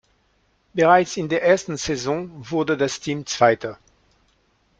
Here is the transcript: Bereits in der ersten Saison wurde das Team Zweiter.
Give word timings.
Bereits 0.73 1.15
in 1.17 1.29
der 1.29 1.43
ersten 1.43 1.77
Saison 1.77 2.27
wurde 2.49 2.75
das 2.75 2.99
Team 3.01 3.23
Zweiter. 3.27 3.77